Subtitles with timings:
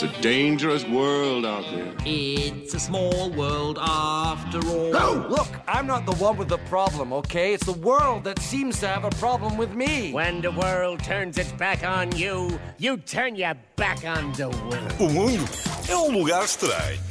[0.00, 1.92] It's a dangerous world out there.
[2.06, 4.92] It's a small world after all.
[4.92, 5.26] No!
[5.28, 7.52] Look, I'm not the one with the problem, okay?
[7.52, 10.12] It's the world that seems to have a problem with me.
[10.12, 14.94] When the world turns its back on you, you turn your back on the world.
[15.00, 15.44] O mundo
[15.88, 17.07] é um lugar estranho.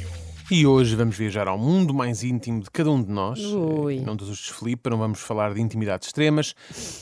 [0.50, 3.38] E hoje vamos viajar ao mundo mais íntimo de cada um de nós.
[3.38, 4.00] Ui.
[4.00, 6.54] Não dos Filipe, não vamos falar de intimidades extremas,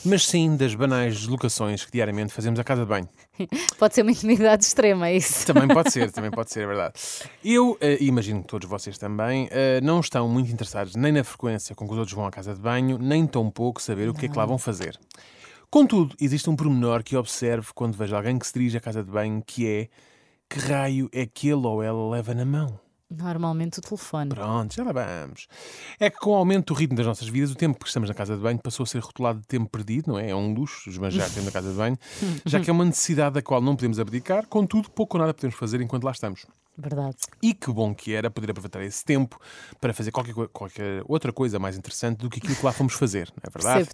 [0.03, 3.07] mas sim das banais deslocações que diariamente fazemos à casa de banho.
[3.79, 5.47] Pode ser uma intimidade extrema, é isso?
[5.47, 6.93] Também pode ser, também pode ser, é verdade.
[7.45, 11.73] Eu, e imagino que todos vocês também, eh, não estão muito interessados nem na frequência
[11.73, 14.25] com que os outros vão à casa de banho, nem tão pouco saber o que
[14.25, 14.99] é que lá vão fazer.
[15.69, 19.11] Contudo, existe um pormenor que observo quando vejo alguém que se dirige à casa de
[19.11, 19.87] banho, que é
[20.49, 22.86] que raio é que ele ou ela leva na mão.
[23.09, 24.29] Normalmente o telefone.
[24.29, 25.47] Pronto, já lá vamos.
[25.97, 28.15] É que com o aumento do ritmo das nossas vidas, o tempo que estamos na
[28.15, 30.31] casa de banho passou a ser rotulado de tempo perdido, não é?
[30.31, 31.97] É um luxo esbanjar tempo na casa de banho,
[32.45, 35.55] já que é uma necessidade da qual não podemos abdicar, contudo, pouco ou nada podemos
[35.55, 36.45] fazer enquanto lá estamos.
[36.77, 37.15] Verdade.
[37.41, 39.39] E que bom que era poder aproveitar esse tempo
[39.79, 43.31] para fazer qualquer, qualquer outra coisa mais interessante do que aquilo que lá fomos fazer,
[43.35, 43.89] não é verdade?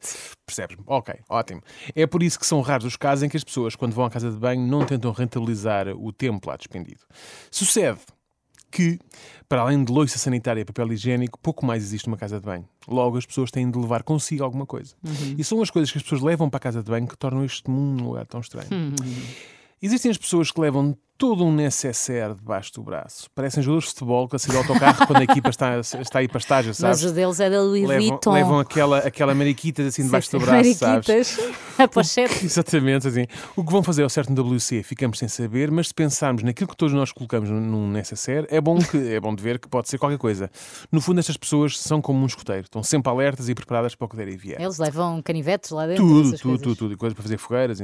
[0.46, 0.84] Percebes-me?
[0.88, 1.62] Ok, ótimo.
[1.96, 4.10] É por isso que são raros os casos em que as pessoas, quando vão à
[4.10, 7.02] casa de banho, não tentam rentabilizar o tempo lá despendido.
[7.50, 8.00] Sucede
[8.74, 9.00] que,
[9.48, 12.68] para além de loiça sanitária e papel higiênico, pouco mais existe numa casa de banho.
[12.88, 14.96] Logo, as pessoas têm de levar consigo alguma coisa.
[15.38, 17.46] E são as coisas que as pessoas levam para a casa de banho que tornam
[17.46, 18.68] este mundo um lugar tão estranho.
[19.82, 23.30] Existem as pessoas que levam todo um necessaire debaixo do braço.
[23.34, 26.24] Parecem jogadores de futebol que a sair do autocarro quando a equipa está, está a
[26.24, 27.02] ir para estágio, sabes?
[27.02, 28.32] Mas o deles é da Louis levam, Vuitton.
[28.34, 31.08] levam aquela, aquela mariquita assim debaixo do braço, sabes?
[31.08, 31.56] Mariquitas.
[31.78, 32.46] A pochete.
[32.46, 33.26] Exatamente, assim.
[33.56, 36.70] O que vão fazer ao certo no WC ficamos sem saber, mas se pensarmos naquilo
[36.70, 39.90] que todos nós colocamos num- necessaire, é bom, que, é bom de ver que pode
[39.90, 40.52] ser qualquer coisa.
[40.92, 44.10] No fundo, estas pessoas são como um escoteiro, estão sempre alertas e preparadas para o
[44.10, 44.62] que der e vier.
[44.62, 46.04] Eles levam canivetes lá dentro.
[46.06, 47.80] Tudo, tudo, tudo, tudo, e coisas para fazer fogueiras.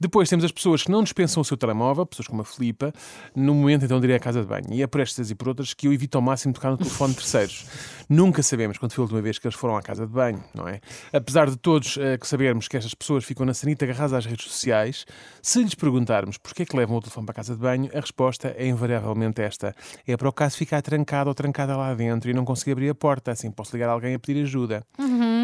[0.00, 2.92] Depois temos as pessoas que não dispensam o seu telemóvel, pessoas como a Filipa,
[3.34, 4.66] no momento então de ir à casa de banho.
[4.70, 7.12] E é por estas e por outras que eu evito ao máximo tocar no telefone
[7.12, 7.66] de terceiros.
[8.08, 10.68] Nunca sabemos quando foi a última vez que eles foram à casa de banho, não
[10.68, 10.80] é?
[11.12, 14.46] Apesar de todos eh, que sabermos que estas pessoas ficam na sanita agarradas às redes
[14.46, 15.04] sociais,
[15.42, 18.00] se lhes perguntarmos porquê é que levam o telefone para a casa de banho, a
[18.00, 19.74] resposta é invariavelmente esta.
[20.06, 22.94] É para o caso ficar trancado ou trancada lá dentro e não conseguir abrir a
[22.94, 24.84] porta, assim posso ligar a alguém a pedir ajuda.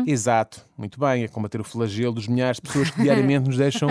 [0.07, 3.89] Exato, muito bem, é combater o flagelo dos milhares de pessoas que diariamente nos deixam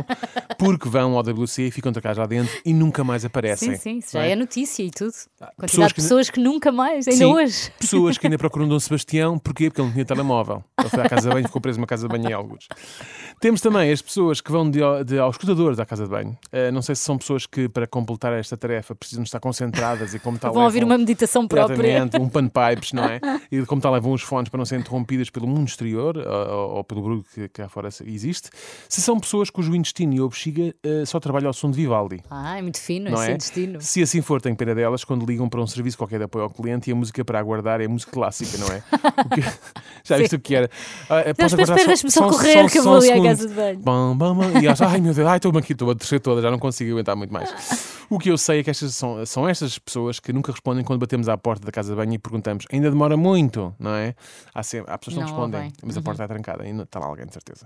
[0.61, 3.71] porque vão ao WC e ficam trancados lá dentro e nunca mais aparecem.
[3.71, 4.33] Sim, sim, isso já é?
[4.33, 5.11] é notícia e tudo.
[5.11, 7.71] pessoas Quantidade que de pessoas que nunca mais, ainda Sim, hoje.
[7.79, 9.71] Pessoas que ainda procuram Dom Sebastião, porquê?
[9.71, 10.63] Porque ele não tinha telemóvel.
[10.79, 12.67] Ele foi à casa de banho ficou preso numa casa de banho em alguns.
[13.39, 16.37] Temos também as pessoas que vão de, de, aos escutadores à casa de banho.
[16.51, 20.19] Eh, não sei se são pessoas que, para completar esta tarefa, precisam estar concentradas e
[20.19, 20.53] como tal.
[20.53, 22.07] Vão ouvir uma meditação própria.
[22.19, 23.19] Um panpipes, não é?
[23.51, 26.83] E como tal levam os fones para não serem interrompidas pelo mundo exterior ou, ou
[26.83, 28.49] pelo barulho que cá fora existe.
[28.87, 30.50] Se são pessoas cujo intestino e bexiga
[30.83, 32.21] eh, só trabalham ao som de Vivaldi.
[32.29, 33.37] Ah, é muito fino Não esse é?
[33.37, 33.81] destino.
[33.81, 36.49] Se assim for, tenho pena delas quando ligam para um serviço qualquer de apoio ao
[36.49, 38.83] cliente e a música para aguardar é música clássica, não é?
[39.25, 39.41] O que-
[40.03, 40.69] Já viste o que era?
[41.09, 43.53] Ah, é, pode espera, espera, deixa-me só correr, que eu vou ali à casa de
[43.53, 43.79] banho.
[43.79, 44.61] Bam, bam, bam.
[44.61, 46.91] E elas, ai meu Deus, ai, estou-me aqui, estou a descer toda, já não consigo
[46.91, 47.51] aguentar muito mais.
[48.11, 50.99] O que eu sei é que estas são, são estas pessoas que nunca respondem quando
[50.99, 54.13] batemos à porta da casa de banho e perguntamos, ainda demora muito, não é?
[54.53, 55.71] Há, sempre, há pessoas que não, Não, respondem, bem.
[55.81, 57.65] mas a porta está trancada, ainda está lá alguém, de certeza.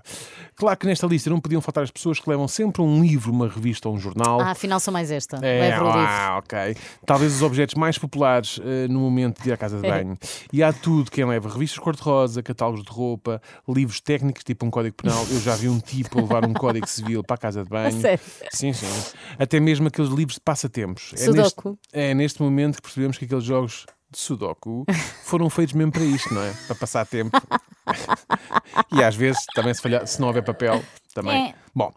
[0.54, 3.48] Claro que nesta lista não podiam faltar as pessoas que levam sempre um livro, uma
[3.48, 4.40] revista ou um jornal.
[4.40, 5.38] Ah, afinal são mais esta.
[5.44, 6.00] É, Leva o livro.
[6.00, 6.76] ah, ok.
[7.04, 9.90] Talvez os objetos mais populares eh, no momento de ir à casa de É.
[9.90, 10.16] banho.
[10.52, 14.96] E há tudo, quem leva revistas cor-de-rosa, catálogos de roupa, livros técnicos, tipo um código
[14.96, 15.24] penal.
[15.30, 17.92] Eu já vi um tipo levar um código civil para a casa de banho.
[18.00, 18.24] sério?
[18.52, 18.86] Sim, sim.
[19.38, 21.12] Até mesmo aqueles livros de passatempos.
[21.14, 21.70] É Sudoku.
[21.70, 24.84] neste, é neste momento que percebemos que aqueles jogos de Sudoku
[25.24, 26.52] foram feitos mesmo para isto, não é?
[26.66, 27.36] Para passar tempo.
[28.92, 30.82] e às vezes, também se, falhar, se não houver papel,
[31.14, 31.50] também.
[31.50, 31.54] É.
[31.74, 31.92] Bom,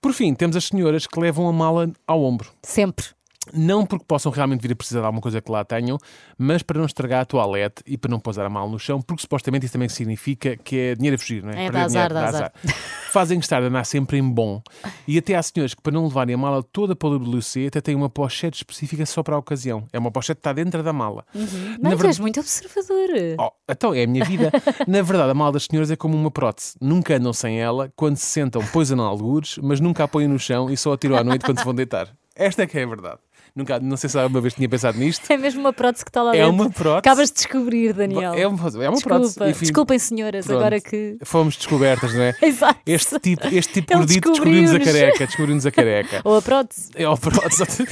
[0.00, 2.50] por fim, temos as senhoras que levam a mala ao ombro.
[2.62, 3.06] Sempre.
[3.52, 5.98] Não porque possam realmente vir a precisar de alguma coisa que lá tenham,
[6.38, 9.22] mas para não estragar a toalete e para não pousar a mala no chão, porque
[9.22, 11.66] supostamente isso também significa que é dinheiro a fugir, não é?
[11.66, 12.52] É, dá azar, dá azar.
[13.12, 14.60] Fazem estar a andar sempre em bom.
[15.06, 17.80] E até há senhores que, para não levarem a mala toda para o WC, até
[17.80, 19.86] têm uma pochete específica só para a ocasião.
[19.92, 21.24] É uma pochete que está dentro da mala.
[21.34, 23.08] Na Mas verdade- és muito observador.
[23.38, 24.50] Oh, então é a minha vida.
[24.88, 26.74] Na verdade, a mala das senhoras é como uma prótese.
[26.80, 30.38] Nunca andam sem ela, quando se sentam, poisam a algures, mas nunca a põem no
[30.38, 32.08] chão e só a tiram à noite quando se vão deitar.
[32.34, 33.18] Esta é que é a verdade.
[33.56, 35.24] Nunca, não sei se alguma vez tinha pensado nisto.
[35.30, 36.52] É mesmo uma prótese que está lá É dentro.
[36.54, 36.98] uma prótese.
[36.98, 38.34] Acabas de descobrir, Daniel.
[38.34, 39.02] É uma, é uma Desculpa.
[39.20, 39.44] prótese.
[39.50, 40.58] Enfim, Desculpem, senhoras, pronto.
[40.58, 41.16] agora que.
[41.22, 42.34] Fomos descobertas, não é?
[42.42, 42.80] Exato.
[42.84, 45.26] Este tipo, este tipo gordito descobriu-nos a careca.
[45.26, 46.20] Descobriu-nos a careca.
[46.26, 46.90] Ou a prótese.
[46.96, 47.86] É o prótese.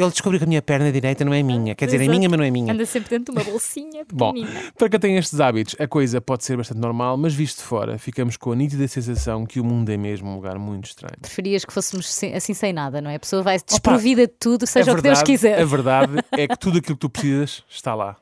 [0.00, 1.74] Ele descobriu que a minha perna direita não é minha.
[1.74, 2.16] Quer dizer, é Exato.
[2.18, 2.72] minha, mas não é minha.
[2.72, 4.32] Anda sempre dentro de uma bolsinha Bom,
[4.78, 7.98] para quem tem estes hábitos, a coisa pode ser bastante normal, mas visto de fora,
[7.98, 11.16] ficamos com a nítida sensação que o mundo é mesmo um lugar muito estranho.
[11.20, 13.16] Preferias que fôssemos sem- assim sem nada, não é?
[13.16, 15.60] A pessoa vai desprovida de tudo, seja a o que Deus verdade- quiser.
[15.60, 18.16] A verdade é que tudo aquilo que tu precisas está lá.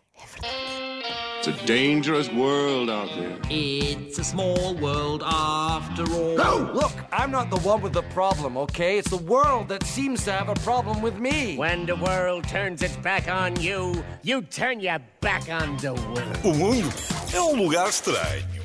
[1.46, 3.38] It's a dangerous world out there.
[3.50, 6.38] It's a small world after all.
[6.38, 6.70] No!
[6.73, 8.96] Look, I'm not the one with the problem, okay?
[8.96, 11.58] It's the world that seems to have a problem with me.
[11.58, 16.38] When the world turns its back on you, you turn your back on the world.
[16.44, 16.88] O mundo
[17.31, 18.63] é um lugar estranho.